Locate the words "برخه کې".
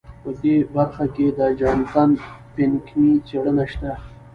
0.75-1.27